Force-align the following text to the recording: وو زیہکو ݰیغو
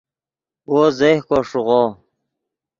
وو 0.69 0.81
زیہکو 0.97 1.37
ݰیغو 1.49 1.81